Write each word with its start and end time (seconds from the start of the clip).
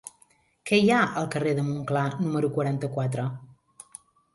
Què 0.69 0.79
hi 0.83 0.89
ha 0.93 1.01
al 1.21 1.29
carrer 1.37 1.53
de 1.61 1.67
Montclar 1.69 2.09
número 2.27 2.53
quaranta-quatre? 2.59 3.33